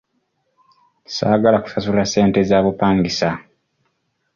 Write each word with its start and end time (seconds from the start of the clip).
Saagala 1.15 1.57
kusasula 1.63 2.03
ssente 2.07 2.39
za 2.49 2.57
bupangisa. 2.65 3.29